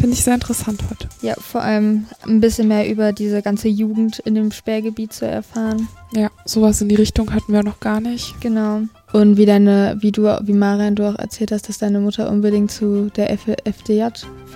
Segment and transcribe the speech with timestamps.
[0.00, 1.08] Finde ich sehr interessant heute.
[1.20, 5.88] Ja, vor allem ein bisschen mehr über diese ganze Jugend in dem Sperrgebiet zu erfahren.
[6.12, 8.40] Ja, sowas in die Richtung hatten wir noch gar nicht.
[8.40, 8.80] Genau.
[9.12, 12.70] Und wie deine, wie du, wie Marian du auch erzählt hast, dass deine Mutter unbedingt
[12.70, 14.04] zu der F FDJ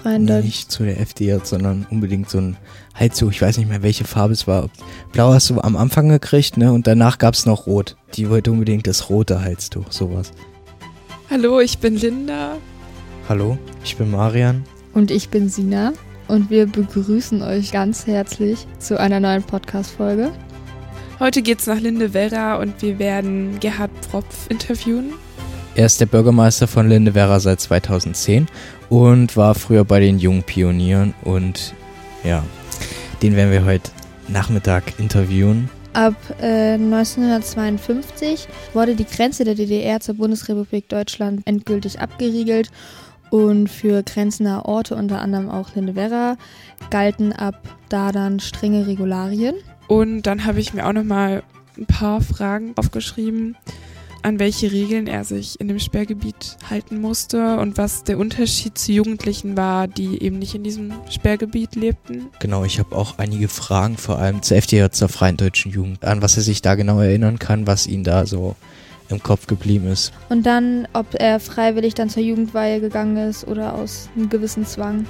[0.02, 2.56] freien nee, Nicht zu der FDJ, sondern unbedingt so ein
[2.95, 3.30] Halstuch.
[3.30, 4.70] Ich weiß nicht mehr, welche Farbe es war.
[5.12, 6.72] Blau hast du am Anfang gekriegt, ne?
[6.72, 7.96] Und danach gab es noch Rot.
[8.14, 10.32] Die wollte unbedingt das rote Halstuch, sowas.
[11.29, 12.56] Hallo, ich bin Linda.
[13.29, 14.64] Hallo, ich bin Marian.
[14.95, 15.92] Und ich bin Sina
[16.28, 20.30] und wir begrüßen euch ganz herzlich zu einer neuen Podcast-Folge.
[21.19, 25.14] Heute geht's nach Lindewerra und wir werden Gerhard Propf interviewen.
[25.74, 28.46] Er ist der Bürgermeister von Lindewerra seit 2010
[28.88, 31.74] und war früher bei den jungen Pionieren und
[32.22, 32.45] ja,
[33.20, 33.91] den werden wir heute
[34.28, 35.69] Nachmittag interviewen.
[35.92, 42.70] Ab äh, 1952 wurde die Grenze der DDR zur Bundesrepublik Deutschland endgültig abgeriegelt
[43.34, 46.37] und für grenznahe Orte, unter anderem auch Lindewerra,
[46.91, 47.56] galten ab
[47.88, 49.56] da dann strenge Regularien.
[49.89, 51.42] Und dann habe ich mir auch noch mal
[51.77, 53.56] ein paar Fragen aufgeschrieben,
[54.23, 58.92] an welche Regeln er sich in dem Sperrgebiet halten musste und was der Unterschied zu
[58.92, 62.27] Jugendlichen war, die eben nicht in diesem Sperrgebiet lebten.
[62.39, 66.23] Genau, ich habe auch einige Fragen, vor allem zur FDJ, zur Freien Deutschen Jugend, an
[66.23, 68.55] was er sich da genau erinnern kann, was ihn da so
[69.08, 70.12] im Kopf geblieben ist.
[70.28, 75.06] Und dann, ob er freiwillig dann zur Jugendweihe gegangen ist oder aus einem gewissen Zwang.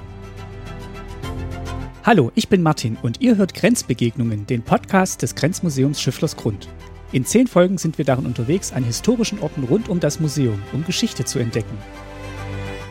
[2.05, 6.69] Hallo, ich bin Martin und ihr hört Grenzbegegnungen, den Podcast des Grenzmuseums Schifflers Grund.
[7.13, 10.85] In zehn Folgen sind wir darin unterwegs an historischen Orten rund um das Museum, um
[10.85, 11.79] Geschichte zu entdecken.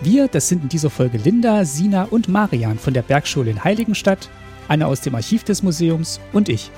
[0.02, 4.30] Wir, das sind in dieser Folge Linda, Sina und Marian von der Bergschule in Heiligenstadt,
[4.68, 6.72] Anna aus dem Archiv des Museums und ich,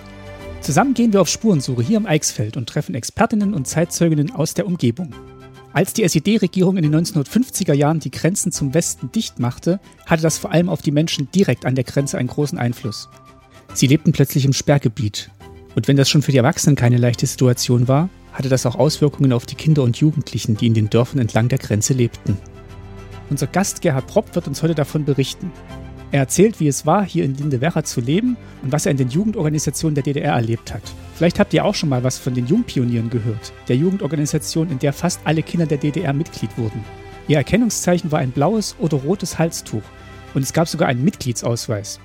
[0.65, 4.65] Zusammen gehen wir auf Spurensuche hier im Eichsfeld und treffen Expertinnen und Zeitzeuginnen aus der
[4.65, 5.13] Umgebung.
[5.73, 10.39] Als die SED-Regierung in den 1950er Jahren die Grenzen zum Westen dicht machte, hatte das
[10.39, 13.09] vor allem auf die Menschen direkt an der Grenze einen großen Einfluss.
[13.75, 15.29] Sie lebten plötzlich im Sperrgebiet.
[15.75, 19.33] Und wenn das schon für die Erwachsenen keine leichte Situation war, hatte das auch Auswirkungen
[19.33, 22.39] auf die Kinder und Jugendlichen, die in den Dörfern entlang der Grenze lebten.
[23.29, 25.51] Unser Gast Gerhard Propp wird uns heute davon berichten.
[26.11, 29.09] Er erzählt, wie es war, hier in Lindewerra zu leben und was er in den
[29.09, 30.83] Jugendorganisationen der DDR erlebt hat.
[31.15, 34.93] Vielleicht habt ihr auch schon mal was von den Jungpionieren gehört, der Jugendorganisation, in der
[34.93, 36.83] fast alle Kinder der DDR Mitglied wurden.
[37.27, 39.81] Ihr Erkennungszeichen war ein blaues oder rotes Halstuch
[40.33, 41.99] und es gab sogar einen Mitgliedsausweis.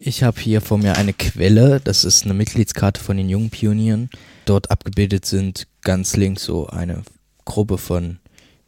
[0.00, 4.10] Ich habe hier vor mir eine Quelle, das ist eine Mitgliedskarte von den Jungpionieren.
[4.44, 7.02] Dort abgebildet sind ganz links so eine
[7.44, 8.18] Gruppe von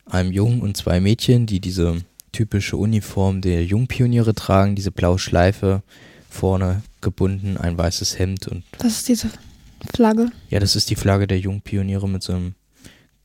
[0.06, 2.02] einem Jungen und zwei Mädchen, die diese
[2.32, 5.82] typische Uniform der Jungpioniere tragen, diese blaue Schleife
[6.28, 8.64] vorne gebunden, ein weißes Hemd und.
[8.78, 9.30] Was ist diese
[9.92, 10.30] Flagge?
[10.48, 12.54] Ja, das ist die Flagge der Jungpioniere mit so einem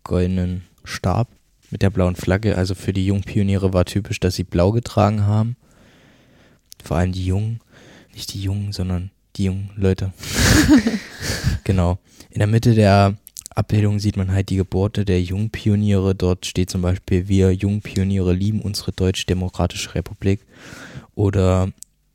[0.04, 1.28] goldenen Stab
[1.72, 2.58] mit der blauen Flagge.
[2.58, 5.56] Also für die Jungpioniere war typisch, dass sie blau getragen haben.
[6.84, 7.60] Vor allem die Jungen.
[8.14, 10.14] Nicht die Jungen, sondern die jungen Leute.
[11.64, 11.98] genau.
[12.30, 13.16] In der Mitte der
[13.54, 16.16] Abbildung sieht man halt die Geburte der Jungpioniere.
[16.16, 20.42] Dort steht zum Beispiel, wir Jungpioniere lieben unsere Deutsch-Demokratische Republik.
[21.16, 21.72] Oder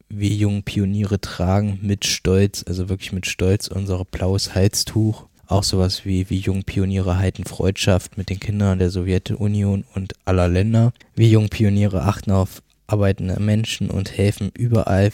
[0.09, 5.27] wir Jungpioniere tragen mit Stolz, also wirklich mit Stolz, unser blaues Halstuch.
[5.47, 10.93] Auch sowas wie, wie Jungpioniere halten Freundschaft mit den Kindern der Sowjetunion und aller Länder.
[11.15, 15.13] Wir Jungpioniere achten auf arbeitende Menschen und helfen überall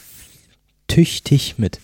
[0.88, 1.81] tüchtig mit.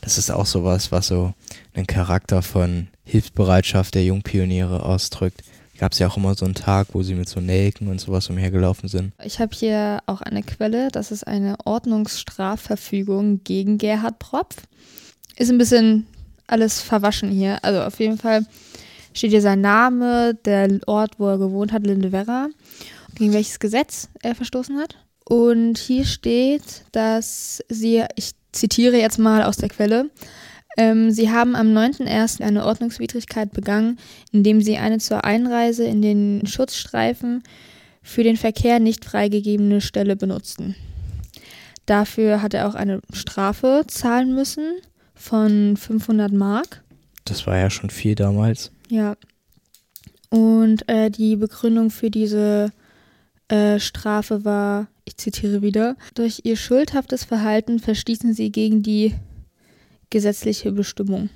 [0.00, 1.34] Das ist auch sowas, was so
[1.74, 5.42] einen Charakter von Hilfsbereitschaft der Jungpioniere ausdrückt.
[5.78, 8.30] Gab es ja auch immer so einen Tag, wo sie mit so Nelken und sowas
[8.30, 9.12] umhergelaufen sind.
[9.24, 14.56] Ich habe hier auch eine Quelle, das ist eine Ordnungsstrafverfügung gegen Gerhard Propf.
[15.36, 16.06] Ist ein bisschen
[16.46, 17.58] alles verwaschen hier.
[17.64, 18.46] Also auf jeden Fall
[19.12, 22.48] steht hier sein Name, der Ort, wo er gewohnt hat, Lindewerra,
[23.16, 24.96] gegen welches Gesetz er verstoßen hat.
[25.24, 30.10] Und hier steht, dass sie, ich zitiere jetzt mal aus der Quelle,
[30.76, 32.42] ähm, sie haben am 9.01.
[32.42, 33.98] eine Ordnungswidrigkeit begangen,
[34.32, 37.42] indem sie eine zur Einreise in den Schutzstreifen
[38.02, 40.74] für den Verkehr nicht freigegebene Stelle benutzten.
[41.86, 44.64] Dafür hat er auch eine Strafe zahlen müssen
[45.14, 46.82] von 500 Mark.
[47.24, 48.72] Das war ja schon viel damals.
[48.88, 49.16] Ja.
[50.30, 52.72] Und äh, die Begründung für diese
[53.48, 59.14] äh, Strafe war, ich zitiere wieder, durch ihr schuldhaftes Verhalten verstießen sie gegen die
[60.10, 61.30] gesetzliche Bestimmung.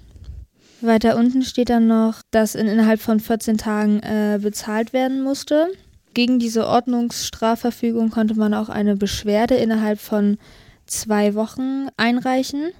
[0.81, 5.69] Weiter unten steht dann noch, dass in, innerhalb von 14 Tagen äh, bezahlt werden musste.
[6.15, 10.39] Gegen diese Ordnungsstrafverfügung konnte man auch eine Beschwerde innerhalb von
[10.87, 12.71] zwei Wochen einreichen.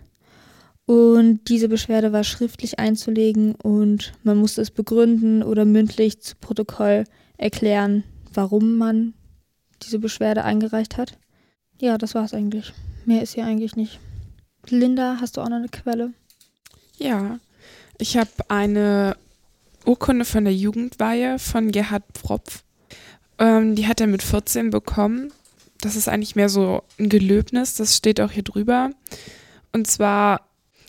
[0.87, 7.05] Und diese Beschwerde war schriftlich einzulegen und man musste es begründen oder mündlich zu Protokoll
[7.37, 9.13] erklären, warum man
[9.83, 11.19] diese Beschwerde eingereicht hat.
[11.79, 12.73] Ja, das war's eigentlich.
[13.05, 14.01] Mehr ist hier eigentlich nicht.
[14.71, 16.13] Linda, hast du auch noch eine Quelle?
[16.99, 17.39] Ja,
[17.99, 19.17] ich habe eine
[19.85, 22.63] Urkunde von der Jugendweihe von Gerhard Propf.
[23.39, 25.33] Ähm, die hat er mit 14 bekommen.
[25.81, 28.91] Das ist eigentlich mehr so ein Gelöbnis, das steht auch hier drüber.
[29.73, 30.43] Und zwar,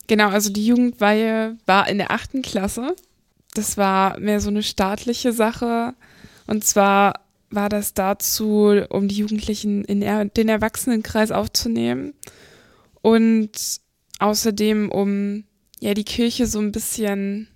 [0.08, 2.96] genau, also die Jugendweihe war in der achten Klasse.
[3.54, 5.94] Das war mehr so eine staatliche Sache.
[6.48, 7.22] Und zwar
[7.52, 12.14] war das dazu, um die Jugendlichen in den Erwachsenenkreis aufzunehmen
[13.02, 13.52] und
[14.20, 15.44] außerdem um
[15.80, 17.48] ja die Kirche so ein bisschen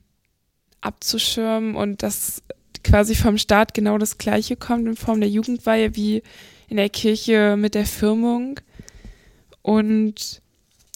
[0.81, 2.41] abzuschirmen und dass
[2.83, 6.21] quasi vom Staat genau das Gleiche kommt in Form der Jugendweihe wie
[6.67, 8.59] in der Kirche mit der Firmung.
[9.61, 10.41] Und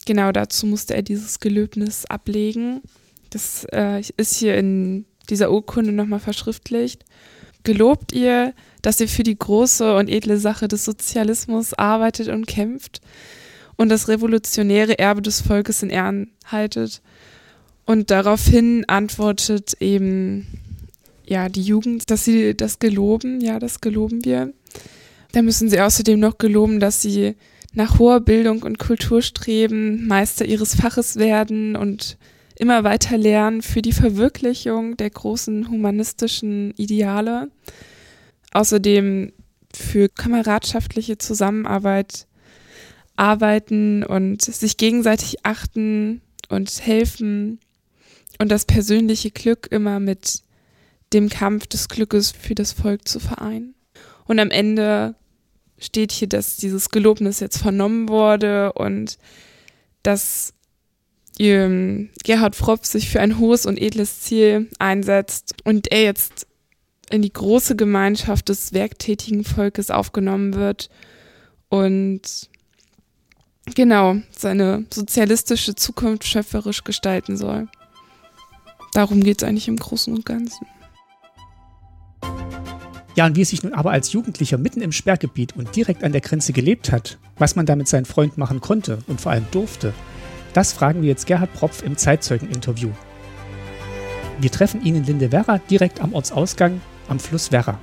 [0.05, 2.81] genau dazu musste er dieses Gelöbnis ablegen.
[3.29, 7.05] Das äh, ist hier in dieser Urkunde nochmal verschriftlicht.
[7.63, 13.01] Gelobt ihr, dass ihr für die große und edle Sache des Sozialismus arbeitet und kämpft
[13.77, 17.01] und das revolutionäre Erbe des Volkes in Ehren haltet.
[17.85, 20.47] Und daraufhin antwortet eben
[21.25, 24.51] ja die Jugend, dass sie das geloben, ja, das geloben wir.
[25.31, 27.35] Da müssen sie außerdem noch geloben, dass sie
[27.73, 32.17] nach hoher Bildung und Kultur streben, Meister ihres Faches werden und
[32.57, 37.49] immer weiter lernen für die Verwirklichung der großen humanistischen Ideale.
[38.51, 39.31] Außerdem
[39.73, 42.25] für kameradschaftliche Zusammenarbeit
[43.17, 47.59] arbeiten und sich gegenseitig achten und helfen
[48.39, 50.43] und das persönliche Glück immer mit
[51.13, 53.75] dem Kampf des Glückes für das Volk zu vereinen.
[54.25, 55.15] Und am Ende
[55.79, 59.17] steht hier, dass dieses Gelobnis jetzt vernommen wurde und
[60.03, 60.53] dass
[61.37, 66.47] Gerhard Fropp sich für ein hohes und edles Ziel einsetzt und er jetzt
[67.11, 70.89] in die große Gemeinschaft des werktätigen Volkes aufgenommen wird
[71.69, 72.49] und
[73.75, 77.67] genau seine sozialistische Zukunft schöpferisch gestalten soll.
[78.93, 80.65] Darum geht es eigentlich im Großen und Ganzen.
[83.15, 86.11] Ja, und wie es sich nun aber als Jugendlicher mitten im Sperrgebiet und direkt an
[86.11, 89.47] der Grenze gelebt hat, was man da mit seinem Freund machen konnte und vor allem
[89.51, 89.93] durfte,
[90.53, 92.91] das fragen wir jetzt Gerhard Propf im Zeitzeugeninterview.
[94.39, 97.79] Wir treffen ihn in Linde Werra direkt am Ortsausgang am Fluss Werra.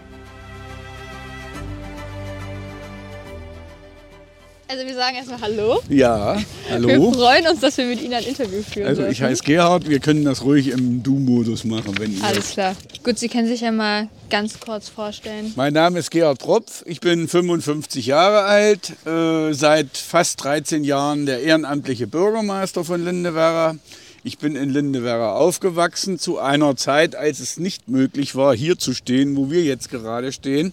[4.94, 5.82] Wir sagen erstmal Hallo.
[5.88, 6.88] Ja, hallo.
[6.88, 9.98] Wir freuen uns, dass wir mit Ihnen ein Interview führen Also ich heiße Gerhard, wir
[9.98, 12.22] können das ruhig im Du-Modus machen, wenn ihr...
[12.22, 12.76] Alles klar.
[13.02, 15.52] Gut, Sie können sich ja mal ganz kurz vorstellen.
[15.56, 21.26] Mein Name ist Gerhard Propf, ich bin 55 Jahre alt, äh, seit fast 13 Jahren
[21.26, 23.76] der ehrenamtliche Bürgermeister von Lindewerra.
[24.22, 28.94] Ich bin in Lindewerra aufgewachsen zu einer Zeit, als es nicht möglich war, hier zu
[28.94, 30.72] stehen, wo wir jetzt gerade stehen.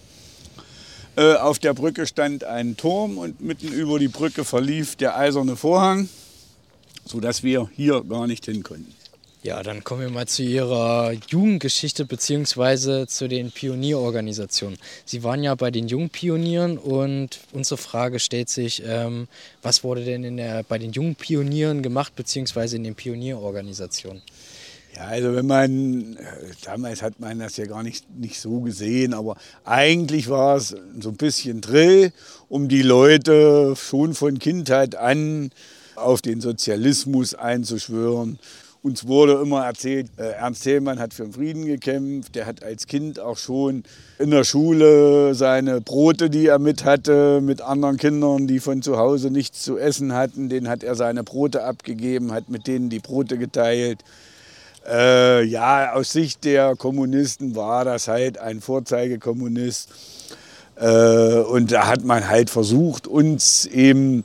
[1.14, 5.56] Äh, auf der Brücke stand ein Turm und mitten über die Brücke verlief der eiserne
[5.56, 6.08] Vorhang,
[7.04, 8.94] sodass wir hier gar nicht hin konnten.
[9.42, 13.06] Ja, dann kommen wir mal zu Ihrer Jugendgeschichte bzw.
[13.08, 14.78] zu den Pionierorganisationen.
[15.04, 19.26] Sie waren ja bei den Jungpionieren und unsere Frage stellt sich, ähm,
[19.60, 22.76] was wurde denn der, bei den Jungpionieren gemacht bzw.
[22.76, 24.22] in den Pionierorganisationen?
[24.94, 26.18] Ja, also wenn man,
[26.64, 31.08] damals hat man das ja gar nicht, nicht so gesehen, aber eigentlich war es so
[31.08, 32.12] ein bisschen Drill,
[32.48, 35.50] um die Leute schon von Kindheit an
[35.96, 38.38] auf den Sozialismus einzuschwören.
[38.82, 42.34] Uns wurde immer erzählt, äh, Ernst Thälmann hat für den Frieden gekämpft.
[42.34, 43.84] Der hat als Kind auch schon
[44.18, 48.98] in der Schule seine Brote, die er mit hatte, mit anderen Kindern, die von zu
[48.98, 52.98] Hause nichts zu essen hatten, denen hat er seine Brote abgegeben, hat mit denen die
[52.98, 54.02] Brote geteilt.
[54.86, 59.88] Äh, ja, aus Sicht der Kommunisten war das halt ein Vorzeigekommunist.
[60.76, 64.24] Äh, und da hat man halt versucht, uns eben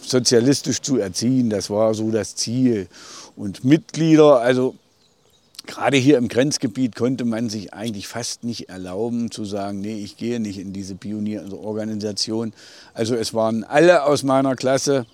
[0.00, 1.50] sozialistisch zu erziehen.
[1.50, 2.88] Das war so das Ziel.
[3.36, 4.74] Und Mitglieder, also
[5.66, 10.16] gerade hier im Grenzgebiet konnte man sich eigentlich fast nicht erlauben zu sagen, nee, ich
[10.16, 12.52] gehe nicht in diese Pionierorganisation.
[12.94, 15.06] Also es waren alle aus meiner Klasse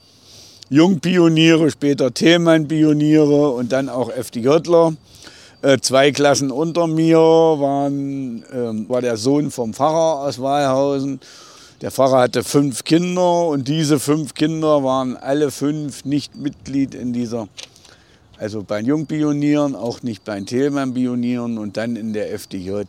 [0.69, 4.95] Jungpioniere, später Thälmann-Pioniere und dann auch FDJler.
[5.63, 11.21] Äh, zwei Klassen unter mir waren, äh, war der Sohn vom Pfarrer aus Weilhausen.
[11.83, 17.13] Der Pfarrer hatte fünf Kinder und diese fünf Kinder waren alle fünf nicht Mitglied in
[17.13, 17.47] dieser,
[18.37, 22.83] also bei den Jungpionieren, auch nicht bei den Thälmann-Pionieren und dann in der FDJ.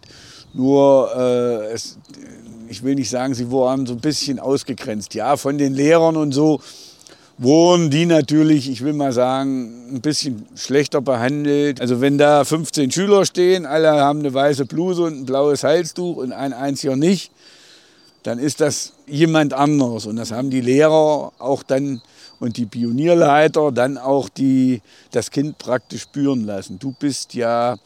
[0.55, 1.99] Nur, äh, es,
[2.69, 5.13] ich will nicht sagen, sie waren so ein bisschen ausgegrenzt.
[5.13, 6.59] Ja, von den Lehrern und so
[7.37, 11.81] wurden die natürlich, ich will mal sagen, ein bisschen schlechter behandelt.
[11.81, 16.17] Also wenn da 15 Schüler stehen, alle haben eine weiße Bluse und ein blaues Halstuch
[16.17, 17.31] und ein einziger nicht,
[18.23, 20.05] dann ist das jemand anderes.
[20.05, 22.01] Und das haben die Lehrer auch dann
[22.39, 26.79] und die Pionierleiter dann auch die, das Kind praktisch spüren lassen.
[26.79, 27.77] Du bist ja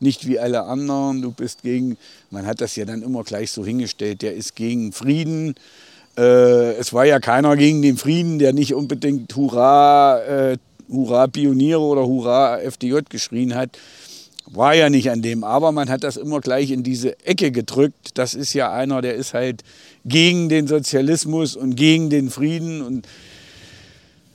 [0.00, 1.96] nicht wie alle anderen, du bist gegen,
[2.30, 5.54] man hat das ja dann immer gleich so hingestellt, der ist gegen Frieden.
[6.16, 10.56] Äh, es war ja keiner gegen den Frieden, der nicht unbedingt Hurra, äh,
[10.90, 13.78] Hurra Pioniere oder Hurra FDJ geschrien hat.
[14.52, 18.10] War ja nicht an dem, aber man hat das immer gleich in diese Ecke gedrückt.
[18.14, 19.62] Das ist ja einer, der ist halt
[20.04, 22.82] gegen den Sozialismus und gegen den Frieden.
[22.82, 23.06] Und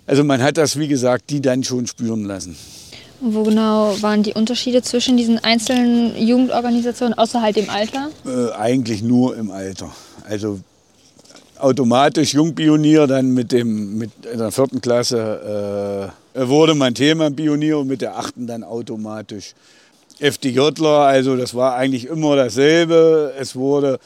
[0.08, 2.56] also man hat das, wie gesagt, die dann schon spüren lassen.
[3.20, 8.10] Wo genau waren die Unterschiede zwischen diesen einzelnen Jugendorganisationen außerhalb dem Alter?
[8.26, 9.94] Äh, eigentlich nur im Alter.
[10.30, 10.60] Also
[11.60, 18.02] automatisch Jungpionier, dann mit, dem, mit der vierten Klasse äh, wurde man Themenpionier und mit
[18.02, 19.54] der achten dann automatisch
[20.20, 21.00] FDJler.
[21.00, 23.34] Also das war eigentlich immer dasselbe.
[23.38, 24.00] Es wurde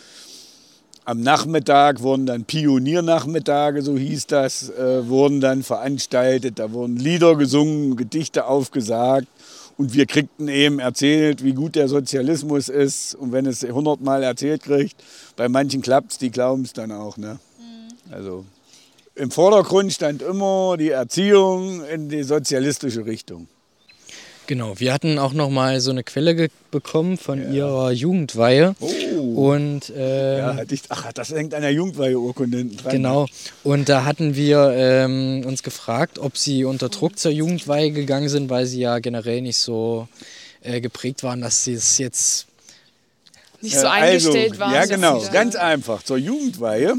[1.09, 6.59] am Nachmittag wurden dann Pioniernachmittage, so hieß das, äh, wurden dann veranstaltet.
[6.59, 9.27] Da wurden Lieder gesungen, Gedichte aufgesagt.
[9.79, 13.15] Und wir kriegten eben erzählt, wie gut der Sozialismus ist.
[13.15, 15.01] Und wenn es hundertmal erzählt kriegt,
[15.38, 17.15] bei manchen klappt es, die glauben es dann auch.
[17.15, 17.39] Ne?
[17.57, 18.13] Mhm.
[18.13, 18.43] Also
[19.15, 23.48] im Vordergrund stand immer die Erziehung in die sozialistische Richtung.
[24.49, 27.49] Genau, wir hatten auch noch mal so eine Quelle bekommen von ja.
[27.51, 28.75] ihrer Jugendweihe.
[28.79, 29.51] Oh.
[29.51, 32.91] Und, ähm, ja, ich, ach, das hängt an der Jugendweiheurkunde dran.
[32.91, 33.27] Genau,
[33.63, 38.49] und da hatten wir ähm, uns gefragt, ob sie unter Druck zur Jugendweihe gegangen sind,
[38.49, 40.07] weil sie ja generell nicht so
[40.63, 42.47] äh, geprägt waren, dass sie es jetzt
[43.61, 44.73] nicht so eingestellt also, waren.
[44.73, 46.01] Ja, genau, ganz einfach.
[46.01, 46.95] Zur Jugendweihe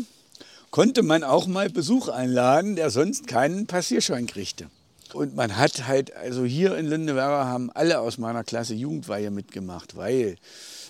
[0.70, 4.66] konnte man auch mal Besuch einladen, der sonst keinen Passierschein kriegte.
[5.14, 9.96] Und man hat halt, also hier in Lindewerra haben alle aus meiner Klasse Jugendweihe mitgemacht,
[9.96, 10.36] weil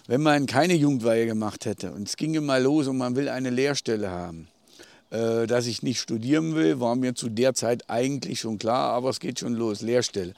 [0.07, 3.51] wenn man keine Jugendweihe gemacht hätte und es ginge mal los und man will eine
[3.51, 4.49] Lehrstelle haben,
[5.11, 9.11] äh, dass ich nicht studieren will, war mir zu der Zeit eigentlich schon klar, aber
[9.11, 10.35] es geht schon los, Lehrstelle.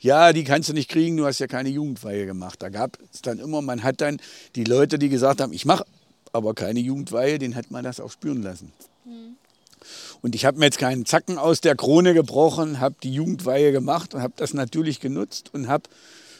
[0.00, 2.60] Ja, die kannst du nicht kriegen, du hast ja keine Jugendweihe gemacht.
[2.60, 4.18] Da gab es dann immer, man hat dann
[4.56, 5.84] die Leute, die gesagt haben, ich mache
[6.32, 8.72] aber keine Jugendweihe, den hat man das auch spüren lassen.
[9.04, 9.36] Mhm.
[10.22, 14.14] Und ich habe mir jetzt keinen Zacken aus der Krone gebrochen, habe die Jugendweihe gemacht
[14.14, 15.84] und habe das natürlich genutzt und habe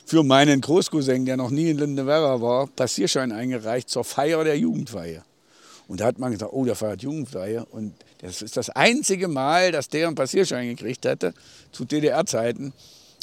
[0.06, 5.22] für meinen Großcousin, der noch nie in Lindewerra war, Passierschein eingereicht zur Feier der Jugendweihe.
[5.88, 7.64] Und da hat man gesagt, oh, der feiert Jugendweihe.
[7.66, 11.34] Und das ist das einzige Mal, dass der einen Passierschein gekriegt hatte,
[11.72, 12.72] zu DDR-Zeiten,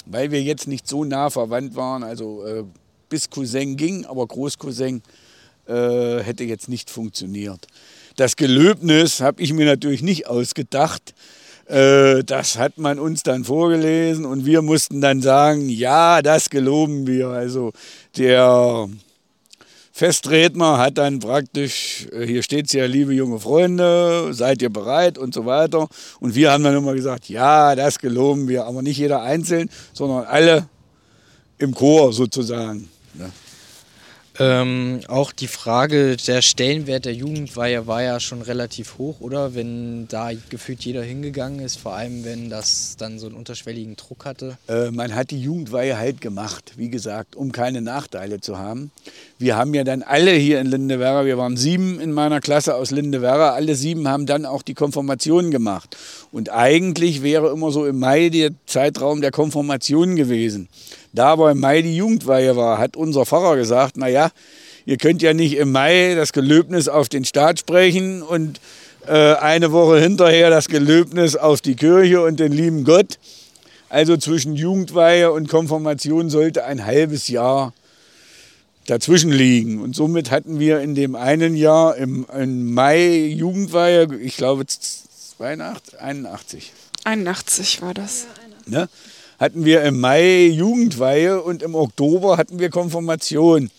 [0.06, 2.04] weil wir jetzt nicht so nah verwandt waren.
[2.04, 2.64] Also äh,
[3.08, 5.02] bis Cousin ging, aber Großcousin
[5.68, 7.66] äh, hätte jetzt nicht funktioniert.
[8.20, 11.14] Das Gelöbnis habe ich mir natürlich nicht ausgedacht.
[11.68, 17.08] Äh, das hat man uns dann vorgelesen und wir mussten dann sagen, ja, das geloben
[17.08, 17.30] wir.
[17.30, 17.72] Also
[18.18, 18.90] der
[19.94, 25.18] Festredner hat dann praktisch, äh, hier steht es ja, liebe junge Freunde, seid ihr bereit
[25.18, 25.88] und so weiter.
[26.20, 30.26] Und wir haben dann immer gesagt, ja, das geloben wir, aber nicht jeder einzeln, sondern
[30.26, 30.68] alle
[31.58, 32.90] im Chor sozusagen.
[33.18, 33.30] Ja.
[34.42, 39.54] Ähm, auch die Frage, der Stellenwert der Jugendweihe war ja schon relativ hoch, oder?
[39.54, 44.24] Wenn da gefühlt jeder hingegangen ist, vor allem wenn das dann so einen unterschwelligen Druck
[44.24, 44.58] hatte.
[44.70, 48.92] Äh, man hat die Jugendweihe halt gemacht, wie gesagt, um keine Nachteile zu haben.
[49.40, 52.92] Wir haben ja dann alle hier in Lindewerra, wir waren sieben in meiner Klasse aus
[52.92, 55.98] Lindewerra, alle sieben haben dann auch die Konfirmation gemacht.
[56.32, 60.70] Und eigentlich wäre immer so im Mai der Zeitraum der Konfirmation gewesen.
[61.14, 64.32] Da aber im Mai die Jugendweihe war, hat unser Pfarrer gesagt, naja,
[64.86, 68.60] ihr könnt ja nicht im Mai das Gelöbnis auf den Staat sprechen und
[69.08, 73.18] äh, eine Woche hinterher das Gelöbnis auf die Kirche und den lieben Gott.
[73.90, 77.74] Also zwischen Jugendweihe und Konfirmation sollte ein halbes Jahr
[78.86, 79.82] dazwischen liegen.
[79.82, 86.00] Und somit hatten wir in dem einen Jahr im, im Mai Jugendweihe, ich glaube 82,
[86.00, 86.74] 81.
[87.04, 88.28] 81 war das.
[88.68, 88.90] Ne?
[89.40, 93.72] Hatten wir im Mai Jugendweihe und im Oktober hatten wir Konfirmation.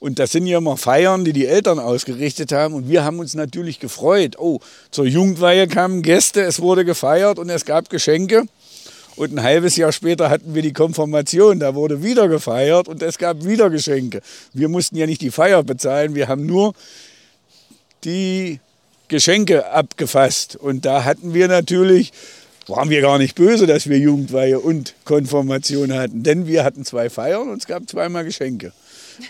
[0.00, 2.74] Und das sind ja immer Feiern, die die Eltern ausgerichtet haben.
[2.74, 4.36] Und wir haben uns natürlich gefreut.
[4.38, 8.44] Oh, zur Jugendweihe kamen Gäste, es wurde gefeiert und es gab Geschenke.
[9.16, 11.58] Und ein halbes Jahr später hatten wir die Konfirmation.
[11.58, 14.22] Da wurde wieder gefeiert und es gab wieder Geschenke.
[14.52, 16.74] Wir mussten ja nicht die Feier bezahlen, wir haben nur
[18.04, 18.60] die
[19.08, 20.54] Geschenke abgefasst.
[20.54, 22.12] Und da hatten wir natürlich
[22.68, 27.10] waren wir gar nicht böse, dass wir Jugendweihe und Konfirmation hatten, denn wir hatten zwei
[27.10, 28.72] Feiern und es gab zweimal Geschenke.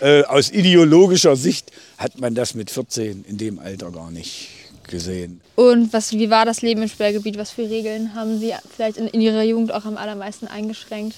[0.01, 4.49] Äh, aus ideologischer Sicht hat man das mit 14 in dem Alter gar nicht
[4.87, 5.41] gesehen.
[5.55, 7.37] Und was, wie war das Leben im Sperrgebiet?
[7.37, 11.15] Was für Regeln haben Sie vielleicht in, in Ihrer Jugend auch am allermeisten eingeschränkt?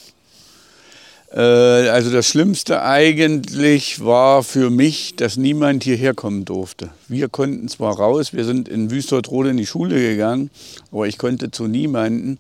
[1.34, 6.90] Äh, also das Schlimmste eigentlich war für mich, dass niemand hierher kommen durfte.
[7.08, 10.50] Wir konnten zwar raus, wir sind in Wüstertrode in die Schule gegangen,
[10.92, 12.38] aber ich konnte zu niemanden,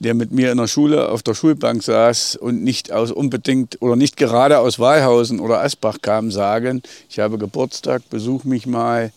[0.00, 3.96] der mit mir in der Schule auf der Schulbank saß und nicht aus unbedingt oder
[3.96, 9.12] nicht gerade aus Walhausen oder Asbach kam, sagen, ich habe Geburtstag, besuch mich mal,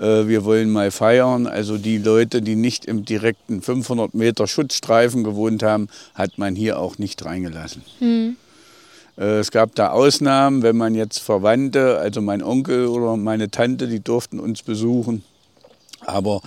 [0.00, 1.46] wir wollen mal feiern.
[1.46, 6.78] Also die Leute, die nicht im direkten 500 Meter Schutzstreifen gewohnt haben, hat man hier
[6.78, 7.82] auch nicht reingelassen.
[7.98, 8.36] Hm.
[9.16, 14.00] Es gab da Ausnahmen, wenn man jetzt Verwandte, also mein Onkel oder meine Tante, die
[14.00, 15.22] durften uns besuchen.
[16.00, 16.40] Aber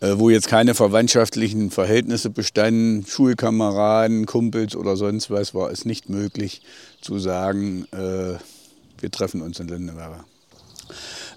[0.00, 6.08] äh, wo jetzt keine verwandtschaftlichen Verhältnisse bestanden, Schulkameraden, Kumpels oder sonst was, war es nicht
[6.08, 6.62] möglich
[7.00, 8.38] zu sagen, äh,
[9.00, 10.24] wir treffen uns in Lindenwerder.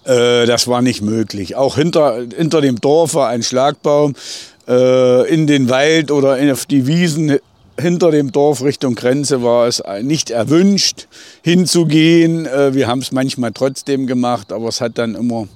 [0.07, 1.55] Äh, das war nicht möglich.
[1.55, 4.15] Auch hinter, hinter dem Dorf war ein Schlagbaum.
[4.67, 7.37] Äh, in den Wald oder auf die Wiesen
[7.79, 11.07] hinter dem Dorf Richtung Grenze war es nicht erwünscht,
[11.43, 12.45] hinzugehen.
[12.45, 15.47] Äh, wir haben es manchmal trotzdem gemacht, aber es hat dann immer,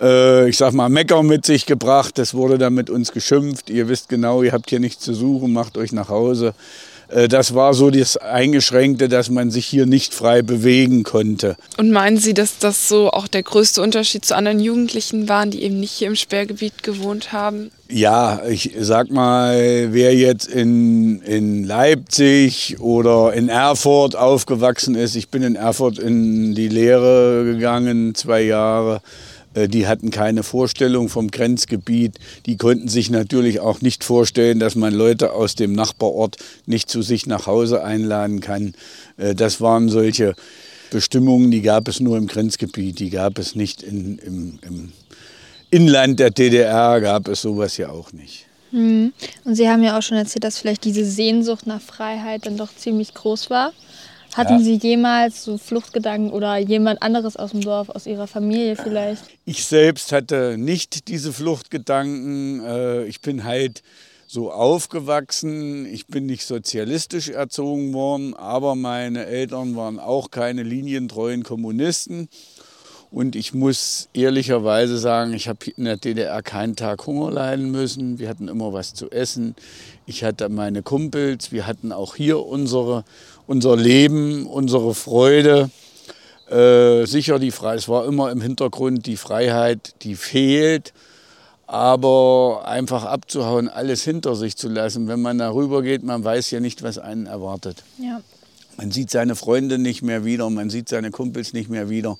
[0.00, 2.18] äh, ich sag mal, Mecker mit sich gebracht.
[2.18, 3.68] Es wurde dann mit uns geschimpft.
[3.68, 6.54] Ihr wisst genau, ihr habt hier nichts zu suchen, macht euch nach Hause.
[7.12, 11.56] Äh, das war so das Eingeschränkte, dass man sich hier nicht frei bewegen konnte.
[11.76, 15.62] Und meinen Sie, dass das so auch der größte Unterschied zu anderen Jugendlichen waren, die
[15.62, 17.70] eben nicht hier im Sperrgebiet gewohnt haben?
[17.88, 25.28] Ja, ich sag mal, wer jetzt in, in Leipzig oder in Erfurt aufgewachsen ist, ich
[25.28, 29.02] bin in Erfurt in die Lehre gegangen, zwei Jahre,
[29.54, 32.18] die hatten keine Vorstellung vom Grenzgebiet.
[32.46, 37.02] Die konnten sich natürlich auch nicht vorstellen, dass man Leute aus dem Nachbarort nicht zu
[37.02, 38.74] sich nach Hause einladen kann.
[39.16, 40.34] Äh, das waren solche
[40.90, 44.92] Bestimmungen, die gab es nur im Grenzgebiet, die gab es nicht in, im, im
[45.70, 48.46] Inland der DDR, gab es sowas ja auch nicht.
[48.72, 49.12] Hm.
[49.44, 52.74] Und Sie haben ja auch schon erzählt, dass vielleicht diese Sehnsucht nach Freiheit dann doch
[52.74, 53.72] ziemlich groß war.
[54.34, 54.60] Hatten ja.
[54.60, 59.24] Sie jemals so Fluchtgedanken oder jemand anderes aus dem Dorf, aus Ihrer Familie vielleicht?
[59.44, 62.64] Ich selbst hatte nicht diese Fluchtgedanken.
[62.64, 63.82] Äh, ich bin halt
[64.26, 65.84] so aufgewachsen.
[65.84, 72.28] Ich bin nicht sozialistisch erzogen worden, aber meine Eltern waren auch keine linientreuen Kommunisten.
[73.10, 78.18] Und ich muss ehrlicherweise sagen, ich habe in der DDR keinen Tag Hunger leiden müssen.
[78.18, 79.54] Wir hatten immer was zu essen.
[80.06, 81.52] Ich hatte meine Kumpels.
[81.52, 83.04] Wir hatten auch hier unsere
[83.46, 85.70] unser Leben, unsere Freude.
[86.50, 90.92] Äh, sicher die Freiheit, es war immer im Hintergrund die Freiheit, die fehlt.
[91.66, 96.60] Aber einfach abzuhauen, alles hinter sich zu lassen, wenn man darüber geht, man weiß ja
[96.60, 97.82] nicht, was einen erwartet.
[97.98, 98.20] Ja.
[98.76, 102.18] Man sieht seine Freunde nicht mehr wieder, man sieht seine Kumpels nicht mehr wieder.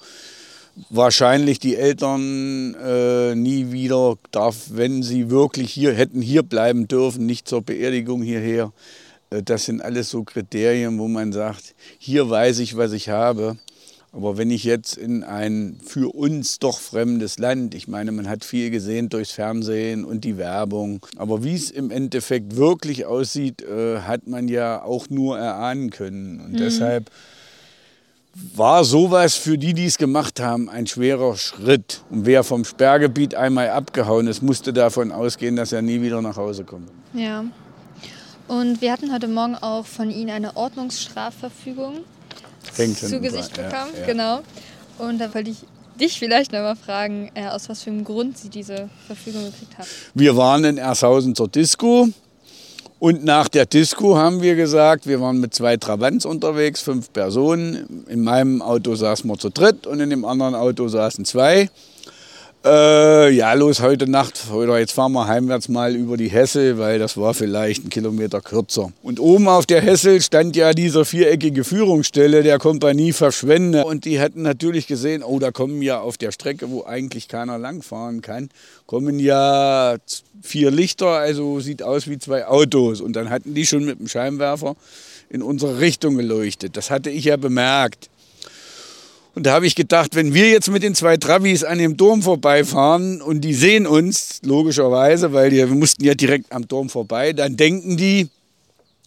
[0.89, 7.27] Wahrscheinlich die Eltern äh, nie wieder darf, wenn sie wirklich hier hätten hier bleiben dürfen,
[7.27, 8.73] nicht zur Beerdigung hierher.
[9.33, 13.57] Äh, das sind alles so Kriterien, wo man sagt, hier weiß ich, was ich habe.
[14.15, 18.45] Aber wenn ich jetzt in ein für uns doch fremdes Land, ich meine, man hat
[18.45, 24.01] viel gesehen durchs Fernsehen und die Werbung, aber wie es im Endeffekt wirklich aussieht, äh,
[24.01, 26.41] hat man ja auch nur erahnen können.
[26.41, 26.57] Und mhm.
[26.59, 27.11] deshalb
[28.55, 32.03] war sowas für die, die es gemacht haben, ein schwerer Schritt.
[32.11, 36.37] Und wer vom Sperrgebiet einmal abgehauen ist, musste davon ausgehen, dass er nie wieder nach
[36.37, 36.91] Hause kommt.
[37.15, 37.45] Ja.
[38.49, 42.05] Und wir hatten heute Morgen auch von Ihnen eine Ordnungsstrafverfügung
[42.77, 43.93] Hängt zu Gesicht bekommen.
[43.95, 44.07] Ja, ja.
[44.07, 44.41] Genau.
[44.99, 45.59] Und da wollte ich
[46.01, 49.79] dich vielleicht noch mal fragen, äh, aus was für einem Grund Sie diese Verfügung gekriegt
[49.79, 49.89] haben.
[50.15, 52.09] Wir waren in Ershausen zur Disco.
[52.99, 58.05] Und nach der Disco haben wir gesagt, wir waren mit zwei Trabants unterwegs, fünf Personen.
[58.09, 61.69] In meinem Auto saßen wir zu dritt und in dem anderen Auto saßen zwei.
[62.65, 67.01] Äh, ja, los heute Nacht oder jetzt fahren wir heimwärts mal über die Hessel, weil
[67.01, 68.93] das war vielleicht ein Kilometer kürzer.
[69.03, 73.85] Und oben auf der Hessel stand ja diese viereckige Führungsstelle der Kompanie Verschwende.
[73.85, 77.59] Und die hatten natürlich gesehen, oh, da kommen ja auf der Strecke, wo eigentlich keiner
[77.59, 78.49] langfahren kann,
[78.87, 79.97] kommen ja
[80.41, 83.01] vier Lichter, also sieht aus wie zwei Autos.
[83.01, 84.77] Und dann hatten die schon mit dem Scheinwerfer
[85.31, 86.77] in unsere Richtung geleuchtet.
[86.77, 88.09] Das hatte ich ja bemerkt.
[89.35, 92.23] Und da habe ich gedacht, wenn wir jetzt mit den zwei Travis an dem Turm
[92.23, 97.33] vorbeifahren und die sehen uns, logischerweise, weil die, wir mussten ja direkt am Turm vorbei,
[97.33, 98.29] dann denken die,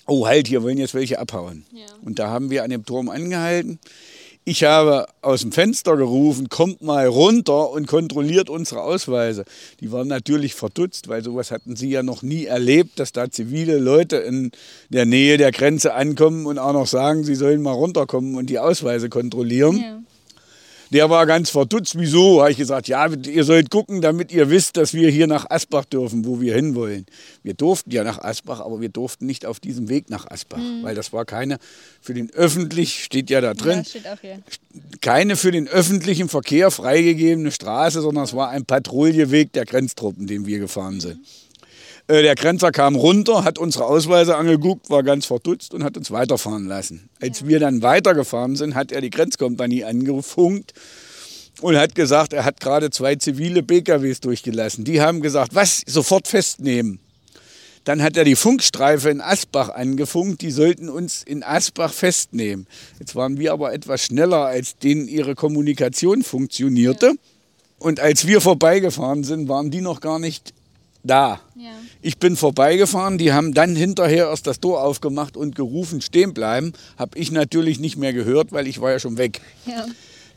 [0.08, 1.66] oh halt, hier wollen jetzt welche abhauen.
[1.72, 1.86] Ja.
[2.04, 3.80] Und da haben wir an dem Turm angehalten.
[4.48, 9.44] Ich habe aus dem Fenster gerufen, kommt mal runter und kontrolliert unsere Ausweise.
[9.80, 13.80] Die waren natürlich verdutzt, weil sowas hatten sie ja noch nie erlebt, dass da zivile
[13.80, 14.52] Leute in
[14.90, 18.60] der Nähe der Grenze ankommen und auch noch sagen, sie sollen mal runterkommen und die
[18.60, 19.78] Ausweise kontrollieren.
[19.78, 20.02] Ja.
[20.91, 21.98] Der war ganz verdutzt.
[21.98, 22.41] Wieso?
[22.41, 25.86] Habe ich gesagt, ja, ihr sollt gucken, damit ihr wisst, dass wir hier nach Asbach
[25.86, 27.06] dürfen, wo wir hinwollen.
[27.43, 30.84] Wir durften ja nach Asbach, aber wir durften nicht auf diesem Weg nach Asbach, mhm.
[30.84, 31.58] weil das war keine
[32.02, 34.15] für den öffentlich, steht ja da drin, ja,
[35.02, 40.45] keine für den öffentlichen Verkehr freigegebene Straße, sondern es war ein Patrouilleweg der Grenztruppen, den
[40.45, 41.19] wir gefahren sind.
[41.19, 41.44] Mhm.
[42.08, 46.12] Äh, der Grenzer kam runter, hat unsere Ausweise angeguckt, war ganz verdutzt und hat uns
[46.12, 47.10] weiterfahren lassen.
[47.20, 50.74] Als wir dann weitergefahren sind, hat er die Grenzkompanie angefunkt
[51.62, 54.84] und hat gesagt, er hat gerade zwei zivile BKWs durchgelassen.
[54.84, 57.00] Die haben gesagt, was, sofort festnehmen.
[57.86, 62.65] Dann hat er die Funkstreife in Asbach angefunkt, die sollten uns in Asbach festnehmen.
[63.00, 67.13] Jetzt waren wir aber etwas schneller, als denen ihre Kommunikation funktionierte.
[67.78, 70.54] Und als wir vorbeigefahren sind, waren die noch gar nicht
[71.06, 71.39] da.
[71.56, 71.72] Ja.
[72.02, 76.74] Ich bin vorbeigefahren, die haben dann hinterher erst das Tor aufgemacht und gerufen, stehen bleiben.
[76.98, 79.41] Habe ich natürlich nicht mehr gehört, weil ich war ja schon weg.
[79.65, 79.86] Ja.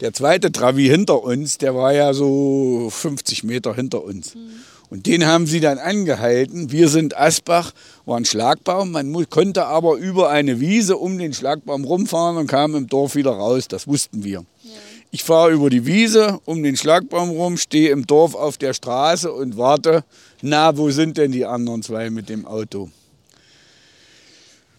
[0.01, 4.35] Der zweite Travi hinter uns, der war ja so 50 Meter hinter uns.
[4.35, 4.51] Mhm.
[4.91, 6.71] Und den haben sie dann angehalten.
[6.73, 7.73] Wir sind Asbach,
[8.07, 8.93] war ein Schlagbaum.
[8.93, 13.33] Man konnte aber über eine Wiese um den Schlagbaum rumfahren und kam im Dorf wieder
[13.33, 13.69] raus.
[13.69, 14.45] Das wussten wir.
[14.63, 14.71] Ja.
[15.11, 19.33] Ich fahre über die Wiese um den Schlagbaum rum, stehe im Dorf auf der Straße
[19.33, 20.05] und warte,
[20.43, 22.91] na, wo sind denn die anderen zwei mit dem Auto?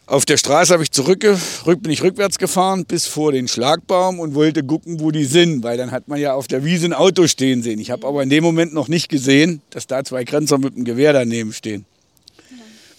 [0.06, 4.36] Auf der Straße habe ich zurück, bin ich rückwärts gefahren bis vor den Schlagbaum und
[4.36, 7.28] wollte gucken, wo die sind, weil dann hat man ja auf der Wiese ein Auto
[7.28, 7.80] stehen sehen.
[7.80, 10.84] Ich habe aber in dem Moment noch nicht gesehen, dass da zwei Grenzer mit dem
[10.84, 11.86] Gewehr daneben stehen.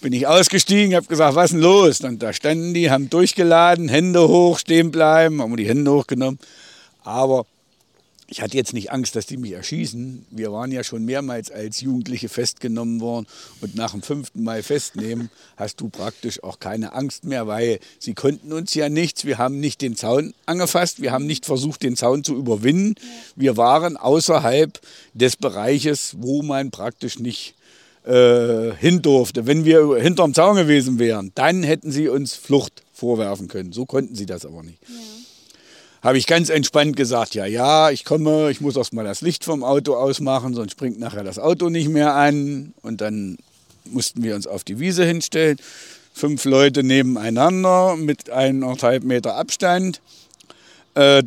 [0.00, 2.00] Bin ich ausgestiegen, habe gesagt, was ist denn los?
[2.00, 6.38] Und da standen die, haben durchgeladen, Hände hoch, stehen bleiben, haben die Hände hochgenommen.
[7.04, 7.46] Aber
[8.32, 10.24] ich hatte jetzt nicht Angst, dass die mich erschießen.
[10.30, 13.26] Wir waren ja schon mehrmals als Jugendliche festgenommen worden.
[13.60, 18.14] Und nach dem fünften Mal festnehmen hast du praktisch auch keine Angst mehr, weil sie
[18.14, 19.24] konnten uns ja nichts.
[19.24, 21.02] Wir haben nicht den Zaun angefasst.
[21.02, 22.94] Wir haben nicht versucht, den Zaun zu überwinden.
[23.34, 24.80] Wir waren außerhalb
[25.12, 27.54] des Bereiches, wo man praktisch nicht
[28.04, 29.48] äh, hin durfte.
[29.48, 33.72] Wenn wir hinterm Zaun gewesen wären, dann hätten sie uns Flucht vorwerfen können.
[33.72, 34.78] So konnten sie das aber nicht.
[34.88, 34.94] Ja
[36.02, 39.44] habe ich ganz entspannt gesagt, ja, ja, ich komme, ich muss erst mal das Licht
[39.44, 42.72] vom Auto ausmachen, sonst springt nachher das Auto nicht mehr an.
[42.82, 43.36] Und dann
[43.84, 45.58] mussten wir uns auf die Wiese hinstellen.
[46.12, 50.00] Fünf Leute nebeneinander mit eineinhalb Meter Abstand.
[50.94, 51.22] Äh,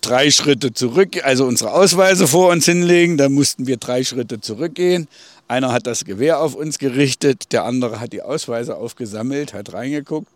[0.00, 3.18] drei Schritte zurück, also unsere Ausweise vor uns hinlegen.
[3.18, 5.08] Dann mussten wir drei Schritte zurückgehen.
[5.48, 10.28] Einer hat das Gewehr auf uns gerichtet, der andere hat die Ausweise aufgesammelt, hat reingeguckt.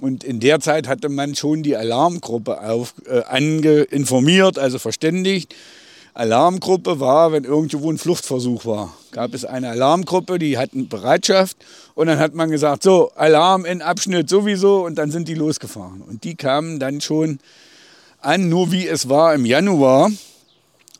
[0.00, 5.54] Und in der Zeit hatte man schon die Alarmgruppe auf, äh, ange, informiert, also verständigt.
[6.14, 8.94] Alarmgruppe war, wenn irgendwo ein Fluchtversuch war.
[9.10, 11.56] Gab es eine Alarmgruppe, die hatten Bereitschaft
[11.94, 16.02] und dann hat man gesagt, so, Alarm in Abschnitt sowieso und dann sind die losgefahren.
[16.02, 17.40] Und die kamen dann schon
[18.20, 20.10] an, nur wie es war im Januar,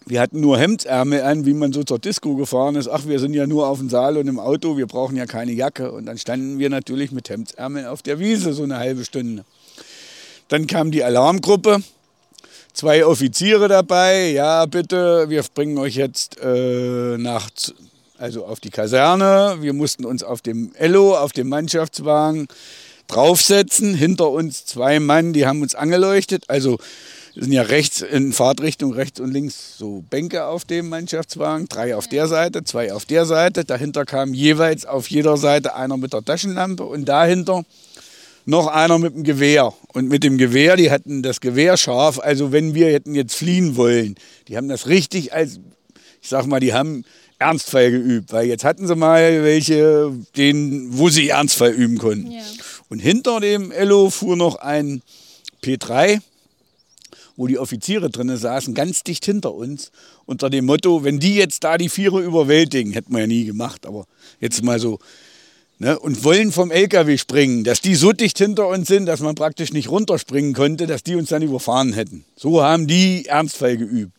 [0.06, 2.88] wir hatten nur Hemdsärmel an, wie man so zur Disco gefahren ist.
[2.88, 5.52] Ach, wir sind ja nur auf dem Saal und im Auto, wir brauchen ja keine
[5.52, 5.92] Jacke.
[5.92, 9.44] Und dann standen wir natürlich mit Hemdsärmeln auf der Wiese so eine halbe Stunde.
[10.48, 11.82] Dann kam die Alarmgruppe,
[12.74, 14.32] zwei Offiziere dabei.
[14.32, 17.48] Ja, bitte, wir bringen euch jetzt äh, nach,
[18.18, 19.56] also auf die Kaserne.
[19.60, 22.46] Wir mussten uns auf dem Ello, auf dem Mannschaftswagen
[23.06, 23.94] draufsetzen.
[23.94, 26.44] Hinter uns zwei Mann, die haben uns angeleuchtet.
[26.48, 26.78] Also
[27.34, 32.06] sind ja rechts in Fahrtrichtung, rechts und links so Bänke auf dem Mannschaftswagen, drei auf
[32.06, 33.64] der Seite, zwei auf der Seite.
[33.64, 37.64] Dahinter kam jeweils auf jeder Seite einer mit der Taschenlampe und dahinter
[38.46, 39.72] noch einer mit dem Gewehr.
[39.92, 42.20] Und mit dem Gewehr, die hatten das Gewehr scharf.
[42.20, 44.14] Also wenn wir hätten jetzt fliehen wollen,
[44.48, 45.58] die haben das richtig als,
[46.20, 47.04] ich sag mal, die haben
[47.38, 52.30] Ernstfall geübt, weil jetzt hatten sie mal welche, den, wo sie Ernstfall üben konnten.
[52.30, 52.42] Ja.
[52.88, 55.02] Und hinter dem Ello fuhr noch ein
[55.64, 56.20] P3
[57.36, 59.90] wo die Offiziere drinnen saßen, ganz dicht hinter uns,
[60.26, 63.86] unter dem Motto, wenn die jetzt da die Viere überwältigen, hätten wir ja nie gemacht,
[63.86, 64.06] aber
[64.40, 64.98] jetzt mal so,
[65.78, 69.34] ne, und wollen vom LKW springen, dass die so dicht hinter uns sind, dass man
[69.34, 72.24] praktisch nicht runterspringen konnte, dass die uns dann überfahren hätten.
[72.36, 74.12] So haben die Ernstfall geübt.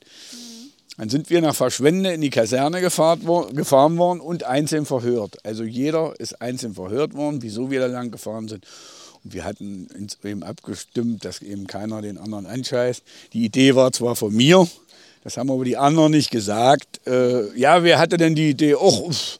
[0.98, 5.38] Dann sind wir nach Verschwende in die Kaserne gefahren, worden und einzeln verhört.
[5.44, 8.66] Also jeder ist einzeln verhört worden, wieso wir da lang gefahren sind.
[9.28, 13.04] Wir hatten uns eben abgestimmt, dass eben keiner den anderen anscheißt.
[13.34, 14.68] Die Idee war zwar von mir,
[15.24, 17.02] das haben aber die anderen nicht gesagt.
[17.08, 18.76] Äh, ja, wer hatte denn die Idee?
[18.76, 19.40] Och,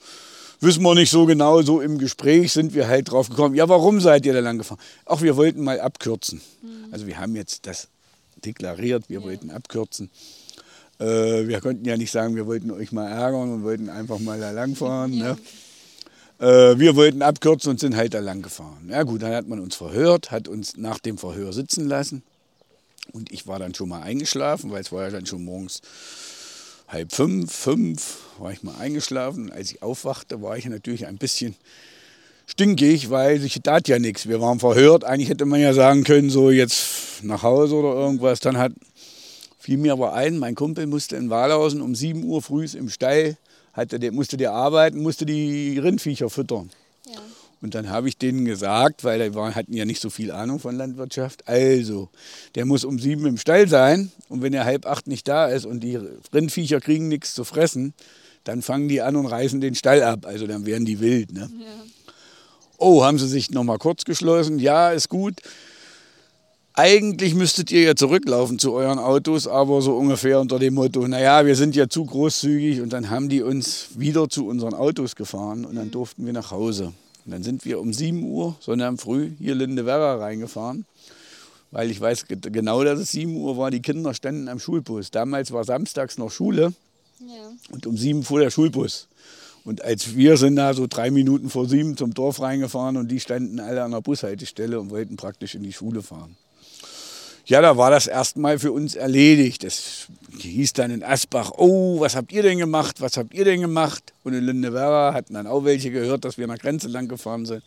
[0.60, 1.62] wissen wir nicht so genau.
[1.62, 3.54] So im Gespräch sind wir halt drauf gekommen.
[3.54, 4.80] Ja, warum seid ihr da lang gefahren?
[5.06, 6.42] Ach, wir wollten mal abkürzen.
[6.64, 6.92] Mhm.
[6.92, 7.88] Also wir haben jetzt das
[8.44, 9.26] deklariert, wir ja.
[9.26, 10.10] wollten abkürzen.
[11.00, 14.40] Äh, wir konnten ja nicht sagen, wir wollten euch mal ärgern und wollten einfach mal
[14.40, 15.14] da lang fahren.
[15.14, 15.34] Ja.
[15.34, 15.38] Ne?
[16.40, 18.90] Äh, wir wollten abkürzen und sind halt da lang gefahren.
[18.90, 22.24] Ja gut, dann hat man uns verhört, hat uns nach dem Verhör sitzen lassen.
[23.14, 25.82] Und ich war dann schon mal eingeschlafen, weil es war ja dann schon morgens
[26.88, 29.52] halb fünf, fünf, war ich mal eingeschlafen.
[29.52, 31.56] Als ich aufwachte, war ich natürlich ein bisschen
[32.48, 34.28] stinkig, weil sich tat ja nichts.
[34.28, 35.04] Wir waren verhört.
[35.04, 38.40] Eigentlich hätte man ja sagen können, so jetzt nach Hause oder irgendwas.
[38.40, 38.74] Dann hat
[39.66, 43.36] fiel mir aber ein, mein Kumpel musste in Walhausen um 7 Uhr früh im Stall,
[43.76, 46.72] hatte, der, musste der arbeiten, musste die Rindviecher füttern.
[47.06, 47.20] Ja.
[47.62, 50.60] Und dann habe ich denen gesagt, weil die waren, hatten ja nicht so viel Ahnung
[50.60, 52.10] von Landwirtschaft, also,
[52.56, 55.66] der muss um sieben im Stall sein und wenn er halb acht nicht da ist
[55.66, 56.00] und die
[56.34, 57.94] Rindviecher kriegen nichts zu fressen,
[58.46, 60.26] dann fangen die an und reißen den Stall ab.
[60.26, 61.34] Also dann werden die wild.
[61.34, 61.50] Ne?
[61.60, 62.12] Ja.
[62.78, 64.60] Oh, haben sie sich noch mal kurz geschlossen?
[64.60, 65.42] Ja, ist gut.
[66.78, 71.46] Eigentlich müsstet ihr ja zurücklaufen zu euren Autos, aber so ungefähr unter dem Motto, naja,
[71.46, 75.64] wir sind ja zu großzügig und dann haben die uns wieder zu unseren Autos gefahren
[75.64, 76.92] und dann durften wir nach Hause.
[77.26, 80.84] Und dann sind wir um 7 Uhr, Sonntag früh, hier Lindewerra reingefahren,
[81.72, 85.12] weil ich weiß genau, dass es 7 Uhr war, die Kinder standen am Schulbus.
[85.12, 86.74] Damals war samstags noch Schule
[87.22, 87.52] ja.
[87.72, 89.08] und um 7 fuhr der Schulbus.
[89.64, 93.22] Und als wir sind da so drei Minuten vor sieben zum Dorf reingefahren und die
[93.22, 96.36] standen alle an der Bushaltestelle und wollten praktisch in die Schule fahren.
[97.48, 99.64] Ja, da war das erstmal für uns erledigt.
[99.64, 100.08] Es
[100.40, 104.14] hieß dann in Asbach, oh, was habt ihr denn gemacht, was habt ihr denn gemacht?
[104.24, 107.64] Und in Lindewerra hatten dann auch welche gehört, dass wir nach Grenze lang gefahren sind.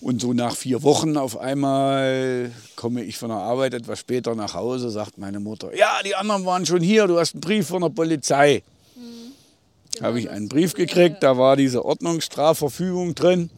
[0.00, 4.54] Und so nach vier Wochen auf einmal komme ich von der Arbeit etwas später nach
[4.54, 7.82] Hause, sagt meine Mutter, ja, die anderen waren schon hier, du hast einen Brief von
[7.82, 8.62] der Polizei.
[8.94, 10.02] Mhm.
[10.04, 13.50] Habe ich einen Brief gekriegt, da war diese Ordnungsstrafverfügung drin.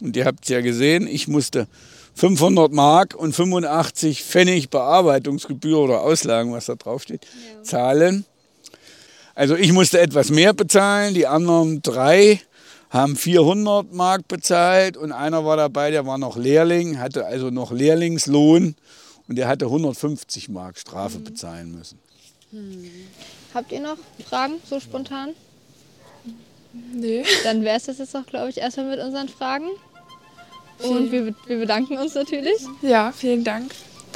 [0.00, 1.68] Und ihr habt es ja gesehen, ich musste
[2.14, 7.62] 500 Mark und 85 Pfennig Bearbeitungsgebühr oder Auslagen, was da draufsteht, ja.
[7.62, 8.24] zahlen.
[9.34, 12.40] Also ich musste etwas mehr bezahlen, die anderen drei
[12.90, 17.70] haben 400 Mark bezahlt und einer war dabei, der war noch Lehrling, hatte also noch
[17.70, 18.74] Lehrlingslohn
[19.28, 21.24] und der hatte 150 Mark Strafe mhm.
[21.24, 21.98] bezahlen müssen.
[22.50, 22.90] Hm.
[23.54, 23.96] Habt ihr noch
[24.28, 25.30] Fragen so spontan?
[26.92, 27.24] Nee.
[27.44, 29.68] Dann wäre es das jetzt auch, glaube ich, erstmal mit unseren Fragen.
[30.82, 32.66] Und wir, wir bedanken uns natürlich.
[32.82, 33.72] Ja, vielen Dank.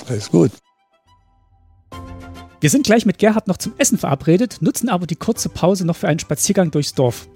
[0.08, 0.50] Alles gut.
[2.60, 5.96] Wir sind gleich mit Gerhard noch zum Essen verabredet, nutzen aber die kurze Pause noch
[5.96, 7.28] für einen Spaziergang durchs Dorf.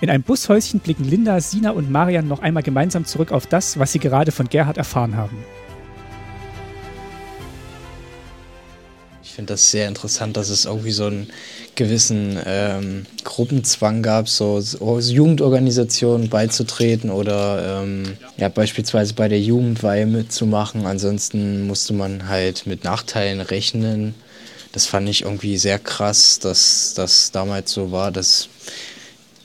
[0.00, 3.92] In einem Bushäuschen blicken Linda, Sina und Marian noch einmal gemeinsam zurück auf das, was
[3.92, 5.36] sie gerade von Gerhard erfahren haben.
[9.40, 11.30] Finde das sehr interessant, dass es irgendwie so einen
[11.74, 20.04] gewissen ähm, Gruppenzwang gab, so, so Jugendorganisationen beizutreten oder ähm, ja, beispielsweise bei der Jugendweihe
[20.04, 20.84] mitzumachen.
[20.84, 24.14] Ansonsten musste man halt mit Nachteilen rechnen.
[24.72, 28.50] Das fand ich irgendwie sehr krass, dass das damals so war, dass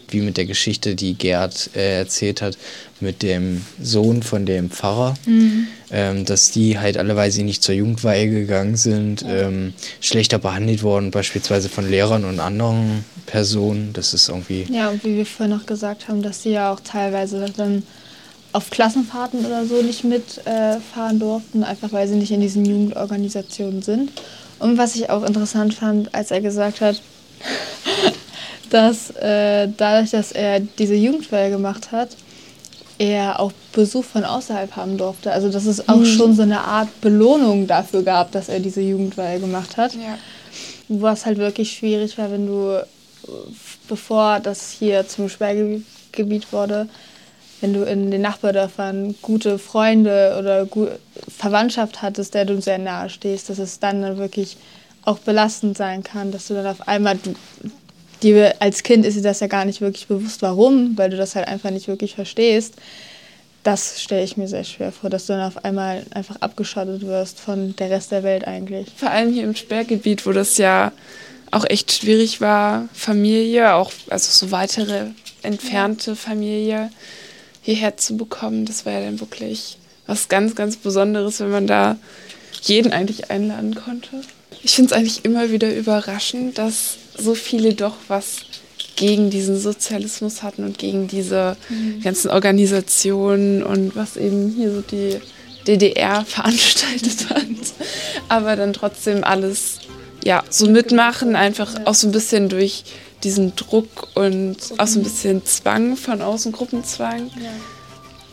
[0.09, 2.57] wie mit der Geschichte, die Gerd äh, erzählt hat,
[2.99, 5.67] mit dem Sohn von dem Pfarrer, mhm.
[5.91, 10.83] ähm, dass die halt alle, weil sie nicht zur Jugendweihe gegangen sind, ähm, schlechter behandelt
[10.83, 13.91] worden, beispielsweise von Lehrern und anderen Personen.
[13.93, 14.65] Das ist irgendwie.
[14.69, 17.83] Ja, und wie wir vorhin noch gesagt haben, dass sie ja auch teilweise dann
[18.53, 23.81] auf Klassenfahrten oder so nicht mitfahren äh, durften, einfach weil sie nicht in diesen Jugendorganisationen
[23.81, 24.11] sind.
[24.59, 27.01] Und was ich auch interessant fand, als er gesagt hat,
[28.75, 32.09] dass äh, dadurch, dass er diese Jugendweihe gemacht hat,
[32.97, 35.31] er auch Besuch von außerhalb haben durfte.
[35.31, 36.05] Also dass es auch mhm.
[36.05, 39.93] schon so eine Art Belohnung dafür gab, dass er diese Jugendweihe gemacht hat.
[39.93, 40.17] Ja.
[40.89, 42.85] Was halt wirklich schwierig war, wenn du,
[43.87, 46.89] bevor das hier zum Sperrgebiet wurde,
[47.61, 50.89] wenn du in den Nachbardörfern gute Freunde oder gut
[51.29, 54.57] Verwandtschaft hattest, der du sehr nahe stehst, dass es dann wirklich
[55.05, 57.33] auch belastend sein kann, dass du dann auf einmal, du,
[58.33, 61.35] dir als Kind ist dir das ja gar nicht wirklich bewusst, warum, weil du das
[61.35, 62.75] halt einfach nicht wirklich verstehst.
[63.63, 67.39] Das stelle ich mir sehr schwer vor, dass du dann auf einmal einfach abgeschottet wirst
[67.39, 68.87] von der Rest der Welt eigentlich.
[68.95, 70.91] Vor allem hier im Sperrgebiet, wo das ja
[71.51, 75.07] auch echt schwierig war, Familie, auch also so weitere
[75.41, 76.91] entfernte Familie
[77.61, 78.65] hierher zu bekommen.
[78.65, 81.97] Das war ja dann wirklich was ganz, ganz Besonderes, wenn man da
[82.61, 84.21] jeden eigentlich einladen konnte.
[84.65, 88.37] Ich finde es eigentlich immer wieder überraschend, dass so viele doch was
[88.95, 92.01] gegen diesen Sozialismus hatten und gegen diese mhm.
[92.01, 95.19] ganzen Organisationen und was eben hier so die
[95.67, 97.45] DDR veranstaltet hat.
[98.27, 99.81] Aber dann trotzdem alles
[100.23, 102.85] ja, so mitmachen, einfach auch so ein bisschen durch
[103.23, 107.29] diesen Druck und auch so ein bisschen Zwang von außen, Gruppenzwang.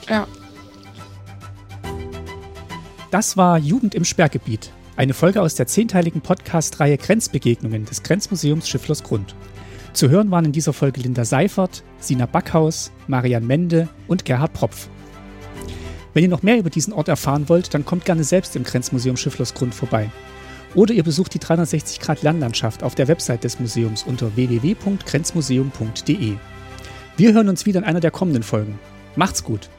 [0.08, 0.26] Ja.
[3.10, 4.70] Das war Jugend im Sperrgebiet.
[4.94, 9.34] Eine Folge aus der zehnteiligen Podcast-Reihe Grenzbegegnungen des Grenzmuseums Schifflers Grund.
[9.94, 14.88] Zu hören waren in dieser Folge Linda Seifert, Sina Backhaus, Marian Mende und Gerhard Propf.
[16.12, 19.16] Wenn ihr noch mehr über diesen Ort erfahren wollt, dann kommt gerne selbst im Grenzmuseum
[19.16, 20.10] Schifflersgrund vorbei.
[20.74, 26.34] Oder ihr besucht die 360 Grad Lernlandschaft auf der Website des Museums unter www.grenzmuseum.de.
[27.16, 28.78] Wir hören uns wieder in einer der kommenden Folgen.
[29.16, 29.70] Macht's gut!